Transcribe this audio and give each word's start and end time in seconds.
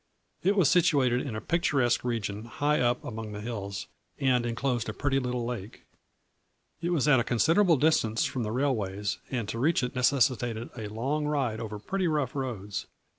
It 0.41 0.55
was 0.55 0.67
situated 0.67 1.21
in 1.21 1.35
a 1.35 1.39
picturesque 1.41 2.03
region 2.03 2.45
high 2.45 2.81
up 2.81 3.03
among 3.05 3.33
the 3.33 3.39
hills, 3.39 3.85
and 4.19 4.47
enclosed 4.47 4.89
a 4.89 4.93
pretty 4.93 5.19
little 5.19 5.45
lake. 5.45 5.85
It 6.81 6.89
was 6.89 7.07
at 7.07 7.19
a 7.19 7.23
considerable 7.23 7.77
distance 7.77 8.25
from 8.25 8.41
the 8.41 8.49
railways, 8.51 9.19
and 9.29 9.47
to 9.49 9.59
reach 9.59 9.83
it 9.83 9.93
necessitated 9.93 10.71
a 10.75 10.87
long 10.89 11.25
ride 11.27 11.59
over 11.59 11.77
pretty 11.77 12.07
rough 12.07 12.33
roads. 12.35 12.87